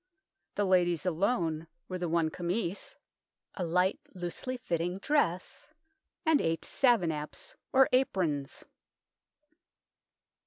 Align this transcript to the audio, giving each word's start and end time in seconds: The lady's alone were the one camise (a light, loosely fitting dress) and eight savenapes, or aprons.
The 0.55 0.65
lady's 0.65 1.05
alone 1.05 1.67
were 1.87 1.99
the 1.99 2.09
one 2.09 2.29
camise 2.31 2.95
(a 3.53 3.63
light, 3.63 3.99
loosely 4.15 4.57
fitting 4.57 4.97
dress) 4.97 5.67
and 6.25 6.41
eight 6.41 6.63
savenapes, 6.65 7.53
or 7.71 7.87
aprons. 7.93 8.63